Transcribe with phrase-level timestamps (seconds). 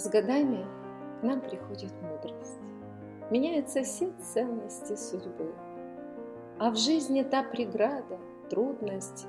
[0.00, 0.64] С годами
[1.20, 2.58] к нам приходит мудрость.
[3.30, 5.54] Меняются все ценности судьбы.
[6.58, 8.18] А в жизни та преграда,
[8.48, 9.26] трудность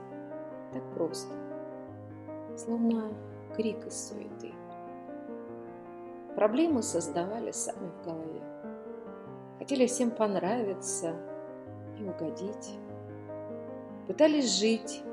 [0.71, 1.33] так просто,
[2.55, 3.13] словно
[3.53, 4.53] крик из суеты.
[6.37, 8.41] Проблемы создавали сами в голове.
[9.59, 11.17] Хотели всем понравиться
[11.99, 12.79] и угодить.
[14.07, 15.03] Пытались жить,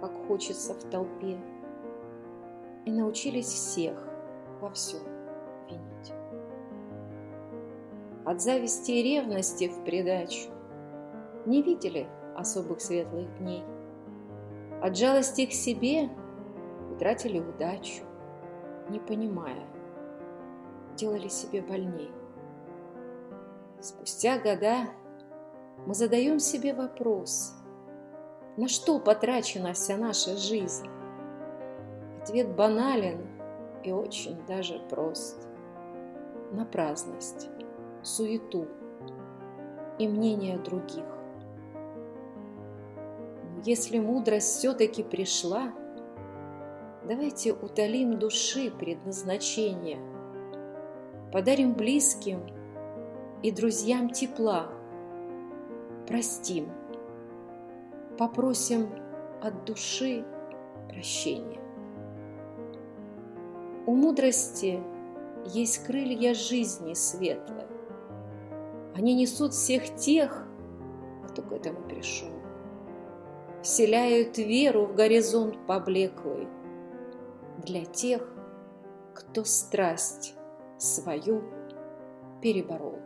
[0.00, 1.38] как хочется в толпе.
[2.86, 4.08] И научились всех
[4.62, 5.02] во всем
[5.68, 6.12] винить.
[8.24, 10.50] От зависти и ревности в придачу
[11.44, 13.64] не видели особых светлых дней.
[14.80, 16.08] От жалости к себе
[16.92, 18.04] утратили удачу,
[18.88, 19.66] не понимая,
[20.96, 22.12] делали себе больней.
[23.80, 24.88] Спустя года
[25.86, 27.54] мы задаем себе вопрос,
[28.56, 30.86] на что потрачена вся наша жизнь?
[32.22, 33.26] Ответ банален
[33.84, 35.48] и очень даже прост.
[36.52, 37.48] На праздность,
[38.02, 38.66] суету
[39.98, 41.04] и мнение других.
[43.64, 45.72] Если мудрость все-таки пришла,
[47.08, 49.98] давайте утолим души предназначение,
[51.32, 52.42] подарим близким
[53.42, 54.66] и друзьям тепла,
[56.06, 56.68] простим,
[58.18, 58.88] попросим
[59.40, 60.24] от души
[60.88, 61.61] прощения.
[63.84, 64.80] У мудрости
[65.46, 67.66] есть крылья жизни светлой.
[68.94, 70.46] Они несут всех тех,
[71.28, 72.28] кто к этому пришел.
[73.62, 76.46] Вселяют веру в горизонт поблеклый
[77.58, 78.22] для тех,
[79.14, 80.34] кто страсть
[80.78, 81.42] свою
[82.40, 83.00] переборол.